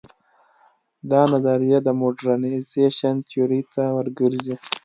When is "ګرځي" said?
4.19-4.55